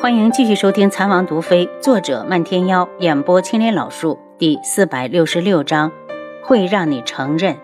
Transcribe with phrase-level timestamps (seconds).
[0.00, 5.90] 欢迎继续收听《残王毒妃》，作者漫天妖，演播青莲老树，第四百六十六章，
[6.44, 7.58] 会让你承认。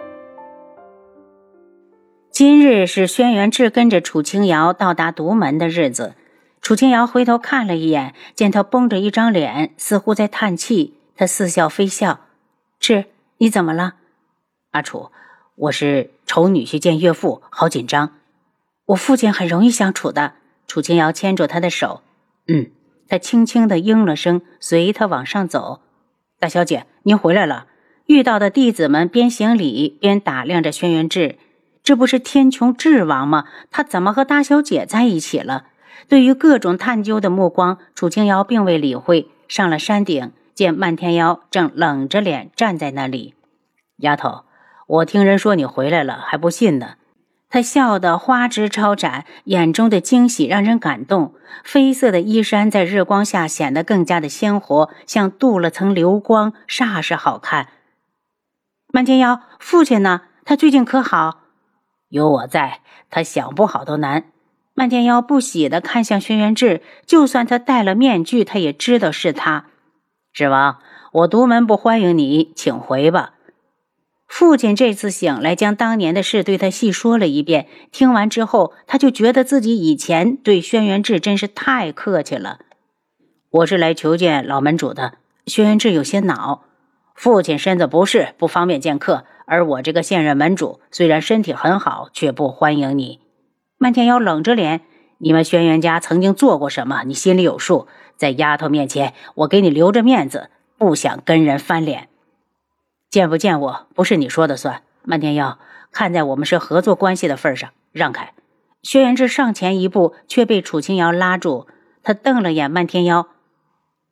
[2.33, 6.17] 今日是轩辕志跟着楚清瑶到达独门的日子。
[6.61, 10.95] 楚清瑶回头看了一眼，见他绷着一张脸，似乎在叹气。
[11.15, 12.19] 他似笑非笑
[12.81, 13.05] ：“志，
[13.39, 13.95] 你怎么了？”
[14.73, 15.13] 阿楚，
[15.55, 18.11] 我是丑女婿见岳父，好紧张。
[18.87, 20.33] 我父亲很容易相处的。
[20.67, 22.01] 楚清瑶牵住他的手。
[22.47, 22.71] 嗯，
[23.09, 25.81] 他轻轻的应了声，随他往上走。
[26.39, 27.67] 大小姐，您回来了。
[28.07, 31.39] 遇到的弟子们边行礼边打量着轩辕志，
[31.83, 33.47] 这不是天穹智王吗？
[33.71, 35.69] 他怎么和大小姐在一起了？
[36.07, 39.31] 对于各种探究的目光，楚清瑶并未理会。
[39.49, 43.35] 上了山顶，见漫天妖正冷着脸站在那里。
[43.99, 44.45] 丫头，
[44.87, 46.97] 我听人说你回来了，还不信呢。
[47.55, 51.35] 他笑得花枝招展，眼中的惊喜让人感动。
[51.65, 57.69] 绯色的衣衫在日光下显得更加的鲜活，像镀了层流光，煞是好看。
[58.89, 60.23] 漫天妖，父亲呢？
[60.45, 61.43] 他最近可好？
[62.09, 64.25] 有我在，他想不好都难。
[64.75, 69.67] 漫天妖不喜地看向轩辕志，就算他戴了面具，他也知道是他。
[70.33, 70.79] 志王，
[71.13, 73.35] 我独门不欢迎你，请回吧。
[74.37, 77.69] 父亲这次醒来，将当年的事对他细说了一遍。
[77.93, 82.59] 听完之后，他就觉得自己以前对轩辕志真是太客气了。
[83.51, 85.19] 我是来求见老门主的。
[85.47, 86.65] 轩辕志有些恼，
[87.15, 89.25] 父亲身子不适，不方便见客。
[89.47, 93.21] 而我这个现任门主虽然身体很好，却不欢迎你。
[93.79, 94.81] 漫天妖冷着脸
[95.19, 97.05] ：“你们轩辕家曾经做过什么？
[97.05, 97.87] 你心里有数。
[98.17, 102.09] 在丫头面前，我给你留着面子，不想跟人翻脸。”
[103.15, 105.61] 见不见我不是你说的算，漫天妖，
[105.93, 108.33] 看在我们是合作关系的份上，让开。
[108.83, 111.69] 轩辕志上前一步，却被楚清瑶拉住。
[112.03, 113.29] 他瞪了眼漫天妖：“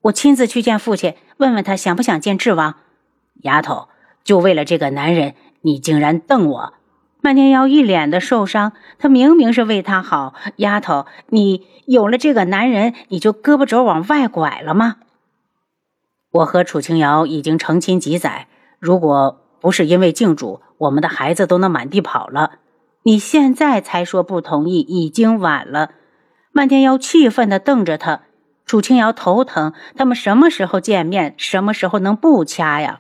[0.03, 2.77] 我亲自去见父亲，问问他想不想见智王。”
[3.43, 3.89] 丫头，
[4.23, 6.75] 就为了这个男人，你竟然瞪我！
[7.21, 8.73] 漫天妖一脸的受伤。
[9.01, 10.35] 他明明是为他好。
[10.59, 14.99] 丫头，你有了这个男人，你就胳膊肘往外拐了吗？
[16.31, 18.47] 我和楚清瑶已经成亲几载。
[18.83, 22.55] 如果不是因为敬主，我们的孩子都能满地跑了。
[23.05, 25.93] 你现在才说不同意，已经晚了。
[26.51, 28.23] 漫天妖气愤地瞪着他。
[28.67, 31.37] 楚清瑶头疼，他们什么时候见面？
[31.37, 32.99] 什么时候能不掐呀？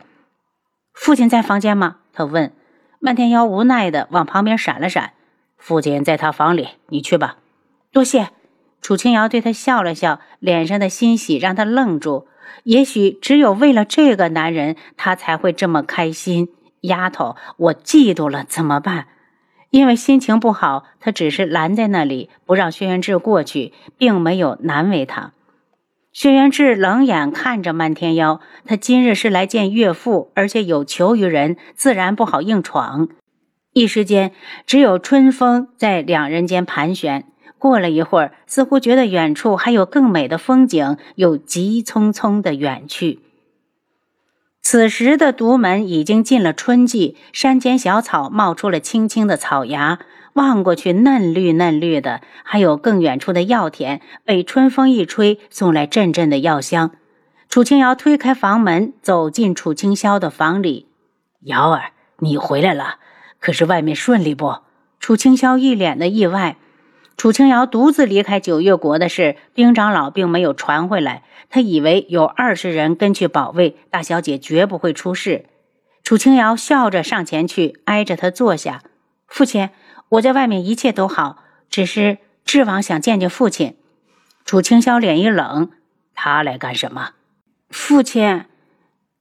[0.92, 1.96] 父亲在房间吗？
[2.12, 2.52] 他问。
[3.00, 5.14] 漫天妖无奈地往旁边闪了闪。
[5.56, 7.38] 父亲在他房里，你去吧。
[7.90, 8.28] 多谢。
[8.80, 12.28] 楚清瑶对他笑了笑，脸上的欣喜让他愣住。
[12.64, 16.48] 也许只有为了这个男人，他才会这么开心。
[16.82, 19.06] 丫头，我嫉妒了，怎么办？
[19.70, 25.32] 因为心情不好，他只是拦在那里，不让轩辕志过去，并没有难为他。
[26.12, 33.08] 轩辕志冷眼看着漫天妖，他今日是来见岳父，而且有求于人，自然不好硬闯。
[33.72, 34.32] 一时间，
[34.66, 37.24] 只有春风在两人间盘旋。
[37.62, 43.20] 过了一会儿，似乎觉得远处还有更美的风景，又急匆匆的远去。
[44.60, 50.00] 此时的独门已经进了春季，山间小草冒出了青青的草芽，
[50.32, 56.90] 望过去嫩绿嫩绿的，还有更远处的药田，被春风一吹，送来阵阵的药香。
[57.48, 60.88] 楚清瑶推开房门，走进楚清霄的房里
[61.46, 62.96] ：“瑶儿，你回来了，
[63.38, 64.56] 可是外面顺利不？”
[64.98, 66.56] 楚清霄一脸的意外。
[67.22, 71.22] 楚清瑶独自离开九月国的事，兵长老并没有传回来。
[71.50, 75.46] 他以为有二十人跟去保卫大小姐，绝不会出事。
[76.02, 78.82] 楚清瑶笑着上前去，挨着他坐下。
[79.28, 79.70] 父亲，
[80.08, 83.76] 我在外面一切都好，只是智王想见见父亲。
[84.44, 85.70] 楚清霄脸一冷，
[86.16, 87.10] 他来干什么？
[87.70, 88.46] 父亲，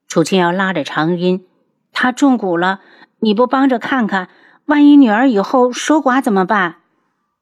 [0.07, 1.45] 楚清瑶拉着长音，
[1.91, 2.79] 他中蛊了，
[3.19, 4.27] 你不帮着看看，
[4.65, 6.77] 万一女儿以后守寡怎么办？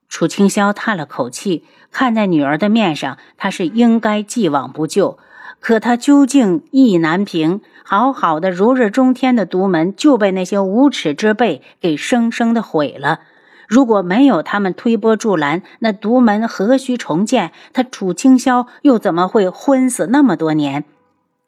[0.10, 5.20] 楚清霄叹了口气，看在女儿的面上，他是应该既往不咎。
[5.62, 13.20] 可他究竟意难平，好好的如日中天的独门就被那些无耻之辈给生生的毁了。
[13.68, 17.52] 如果没有他们推波助澜，那独门何须重建？
[17.72, 20.86] 他楚清霄又怎么会昏死那么多年？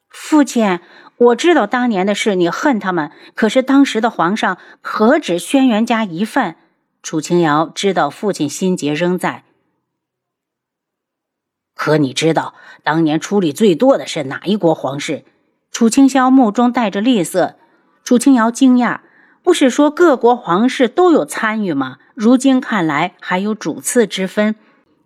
[0.08, 0.78] 父亲，
[1.16, 6.54] 我知道当年的事，你恨他们，可是当时的皇上何止轩辕家一份？
[7.02, 9.44] 楚清瑶知道父亲心结仍在，
[11.74, 12.54] 可你知道
[12.84, 15.24] 当年出力最多的是哪一国皇室？
[15.72, 17.56] 楚清霄目中带着厉色。
[18.04, 19.00] 楚清瑶惊讶，
[19.42, 21.98] 不是说各国皇室都有参与吗？
[22.14, 24.54] 如今看来还有主次之分。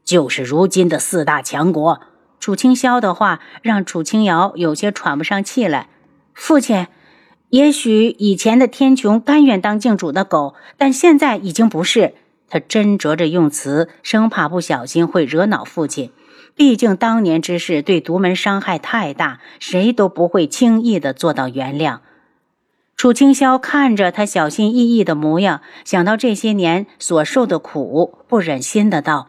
[0.05, 2.01] 就是如今的四大强国。
[2.39, 5.89] 楚清霄的话让楚清瑶有些喘不上气来。
[6.35, 6.87] 父亲，
[7.51, 12.15] 也许以前的天穹甘愿当靖主的狗，但现在已经不是。
[12.49, 16.13] 他斟酌着用词，生怕不小心会惹恼父亲。
[16.55, 21.99] 毕竟当年之事对独门伤害太大，谁都不会轻易的做到原谅。
[22.97, 29.29] 楚清霄看着他小心翼翼的模样，想到这些年所受的苦，不忍心的道：“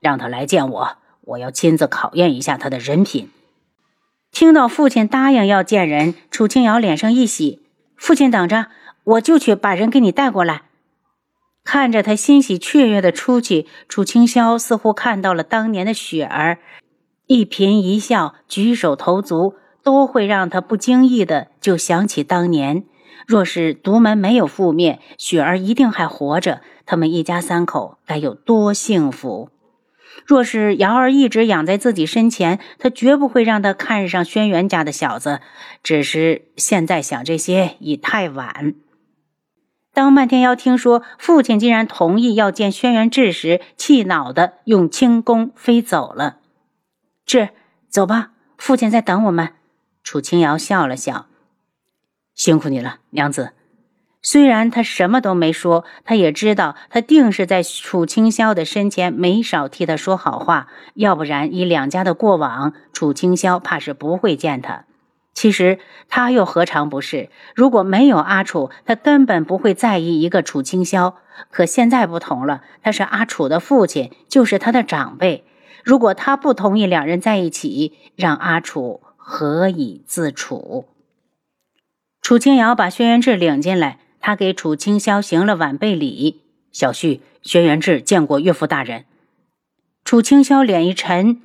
[0.00, 3.30] 让他来见我。”我要亲自考验一下他的人品。
[4.32, 7.62] 听到父亲答应要见人，楚清瑶脸上一喜。
[7.96, 8.68] 父亲等着，
[9.04, 10.62] 我就去把人给你带过来。
[11.62, 16.58] 看着他欣喜雀跃的出去，楚清霄似乎看到了当年的雪儿，
[17.26, 22.84] 一颦一笑、举手投足，都会让他不经意的就想起当年。
[23.26, 29.50] 若是独门没有覆灭，雪儿一定还活着，他们一家三口该有多幸福！
[30.26, 35.40] 若是瑶儿一直养在自己身前，他绝不会让他看上轩辕家的小子。
[35.82, 38.74] 只是现在想这些已太晚。
[39.92, 46.38] 当漫天妖听说父亲竟然同意要见轩辕志时，气恼的用轻功飞走了。
[47.26, 47.50] 志，
[47.88, 49.54] 走吧，父亲在等我们。
[50.02, 51.26] 楚青瑶笑了笑
[52.34, 53.52] ：“辛苦你了，娘子。”
[54.22, 64.84] 虽然他什么都没说，他也知道他定是在楚清霄的身前没少替他说好话，要不然以两家的过往，楚清霄怕是不会见他。
[65.32, 65.78] 其实
[66.08, 67.30] 他又何尝不是？
[67.54, 71.14] 如果没有阿楚，他根本不会在意一个楚清霄。
[71.50, 75.44] 可现在不同了，他是阿楚的父亲，就是他的长辈。
[75.82, 80.88] 如果他不同意两人在一起，让阿楚何以自处？
[82.20, 83.98] 楚清瑶把轩辕志领进来。
[84.20, 89.06] 他给楚清霄行了晚辈礼，小婿轩辕志见过岳父大人。
[90.04, 91.42] 楚清霄脸一沉：“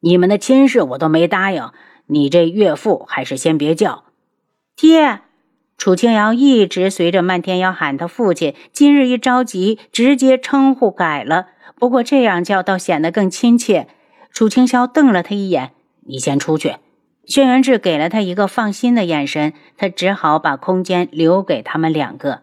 [0.00, 1.70] 你们的亲事我都没答应，
[2.06, 4.04] 你这岳父还是先别叫。”
[4.76, 5.20] 爹，
[5.78, 11.48] 楚清瑶一直随着漫天妖喊他父亲，今日一着急，直接称呼改了。
[11.78, 13.88] 不过这样叫倒显得更亲切。
[14.32, 15.72] 楚清霄瞪了他一眼
[16.06, 16.76] ：“你先出去。”
[17.26, 22.42] 轩辕志给了他一个放心的眼神，他只好把空间留给他们两个。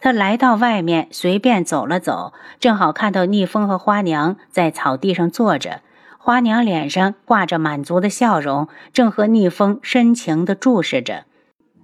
[0.00, 5.80] 他来到外面，随便走了走，正好看到逆风和花娘在草地上坐着。
[6.18, 11.24] 花娘脸上挂着满足的笑容，正和逆风深情地注视着。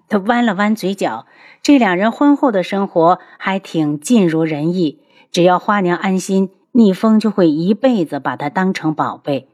[0.09, 1.27] 他弯了弯嘴角，
[1.63, 4.99] 这两人婚后的生活还挺尽如人意。
[5.31, 9.49] 只要花娘安心，逆风就会一辈子把她当成宝贝。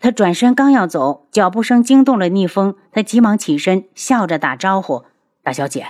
[0.00, 2.76] 他转身刚要走，脚步声惊动了逆风。
[2.92, 5.04] 他急忙起身，笑着打招呼
[5.42, 5.88] ：“大小姐，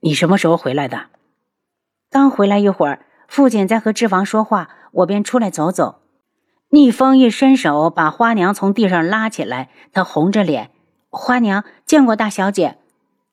[0.00, 1.06] 你什么时候回来的
[2.10, 6.00] ？”“刚回来一会儿，父亲在和脂肪说话，我便出来走走。”
[6.70, 9.68] 逆风一伸手，把花娘从地上拉起来。
[9.92, 10.70] 他红着脸
[11.10, 12.78] ：“花娘见过大小姐。”“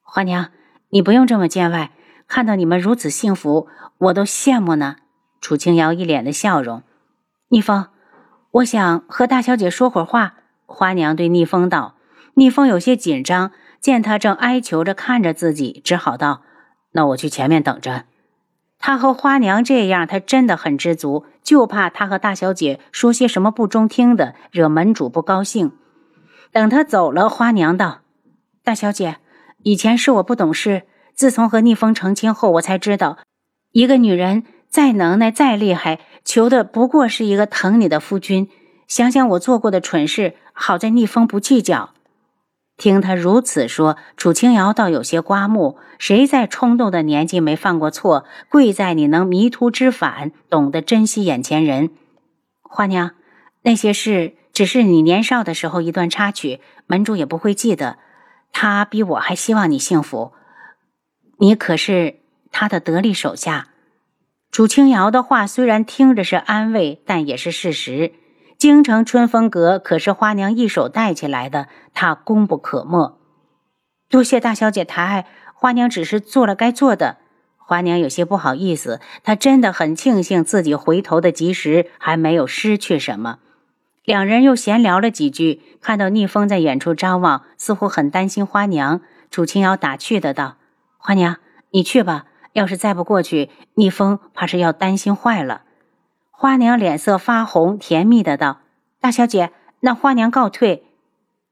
[0.04, 0.52] 花娘，
[0.90, 1.92] 你不用这么见外。
[2.28, 4.98] 看到你们如此幸福，我都羡慕呢。”
[5.40, 6.84] 楚清瑶一脸的笑容。
[7.48, 7.88] 逆风。
[8.52, 10.36] 我想和大小姐说会儿话。
[10.66, 11.96] 花娘对逆风道
[12.36, 16.42] ：“逆风有些紧张，见他正哀求着看着自己，只好道
[16.94, 18.06] ：‘那我去前面等着。’
[18.80, 25.72] 他和花娘这样，他真的很知足，就怕他和大小姐说些什么不中听的，惹门主不高兴。
[26.52, 28.02] 等他走了，花娘道
[28.64, 29.18] ：‘大小姐，
[29.64, 30.84] 以前是我不懂事，
[31.14, 33.20] 自从和逆风成亲后，我才知道，
[33.72, 38.50] 一个女人。’”再能耐再厉害，求的不过是一个疼你的夫君。
[38.88, 41.96] 想想我做过的蠢事，好在逆风不计较。
[42.78, 45.80] 听他如此说，楚清瑶倒有些刮目。
[45.98, 48.26] 谁在冲动的年纪没犯过错？
[48.48, 51.90] 贵在你能迷途知返，懂得珍惜眼前人。
[52.62, 53.16] 花娘，
[53.64, 57.98] 那些事只是你年少的时候一段插曲，门主也不会记得。
[58.52, 60.34] 他比我还希望你幸福，
[61.40, 62.20] 你可是
[62.52, 63.70] 他的得力手下。
[64.52, 68.14] 楚清瑶的话虽然听着是安慰，但也是事实。
[68.58, 73.18] 京城春风阁可是花娘一手带起来的，她功不可没。
[74.10, 77.18] 多谢大小姐抬爱，花娘只是做了该做的。
[77.58, 83.38] 花娘有些不好意思，她真的很庆幸自己回头的及时，还没有失去什么。
[84.04, 89.02] 两人又闲聊了几句，看到逆风在远处张望，似乎很担心花娘。
[89.30, 90.58] 楚清瑶打趣的道
[90.98, 91.38] ：“花娘，
[91.70, 95.62] 你去吧。”要是再不过去，逆风怕是要担心坏了。
[96.32, 98.60] 花娘脸色发红，甜蜜的道
[99.00, 99.52] ：“大小姐，
[99.82, 100.84] 那花娘告退。”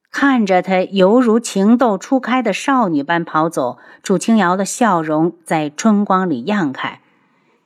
[0.09, 7.01] 看着她犹如情窦初开的少女般跑走，楚清瑶的笑容在春光里漾开。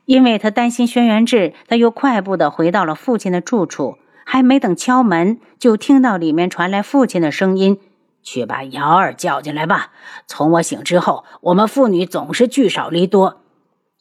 [0.05, 3.97] 因为他担心轩辕志，他又快步的回到了父亲的住处。
[4.25, 7.79] 还没等敲门，就听到里面传来父亲的声音
[8.23, 9.91] ：“去把瑶儿叫进来吧。
[10.27, 13.41] 从我醒之后，我们父女总是聚少离多。”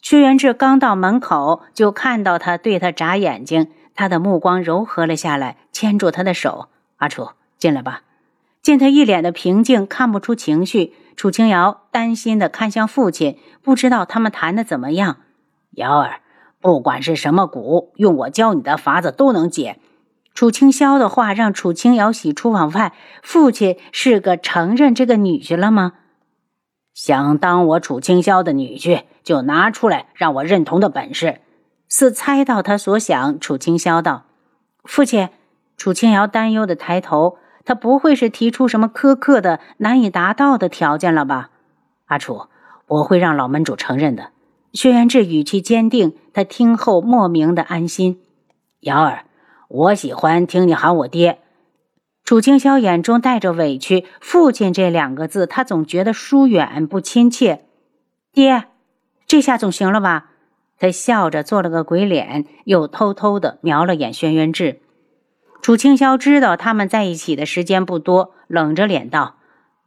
[0.03, 8.03] 薛元志刚到门口，就看到他对他眨眼睛，他的目光柔和了下来，牵住他的手：“阿楚，进来吧。”
[8.63, 15.17] 见他一脸的平静，看不出情绪，楚清瑶担心的看向父亲，不知道他们谈的怎么样。
[15.73, 16.21] 瑶儿，
[16.61, 19.79] 不管是什么蛊，用我教你的法子都能解。
[20.35, 22.93] 楚清霄的话让楚清瑶喜出望外。
[23.23, 25.95] 父亲是个承认这个女婿了吗？
[26.95, 31.41] 想当我楚清霄的女婿，就拿出来让我认同的本事。
[31.89, 34.25] 似猜到他所想，楚清霄道
[34.85, 35.29] ：“父亲。”
[35.77, 37.39] 楚清瑶担忧的抬头。
[37.63, 41.51] 他不会是提出什么苛刻的、难以达到的条件了吧？
[42.07, 42.47] 阿楚，
[42.87, 44.31] 我会让老门主承认的。
[44.73, 48.21] 薛元志语气坚定，他听后莫名的安心。
[48.81, 49.25] 瑶儿，
[49.71, 51.39] 我喜欢听你喊我爹。
[52.25, 57.67] 楚清霄眼中带着委屈，父亲这两个字，他总觉得疏远不亲切。
[58.33, 58.65] 爹，
[59.29, 60.31] 这下总行了吧？
[60.77, 64.81] 他笑着做了个鬼脸，又偷偷的瞄了眼轩辕志。
[65.63, 69.37] 楚清霄知道他们在一起的时间不多，冷着脸道：“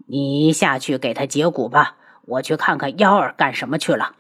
[0.07, 4.15] 你下去给他解蛊吧，我去看看幺儿干什么去了。”